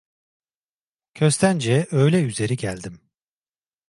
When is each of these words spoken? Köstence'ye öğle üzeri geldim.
Köstence'ye 1.13 1.87
öğle 1.91 2.23
üzeri 2.23 2.55
geldim. 2.57 3.01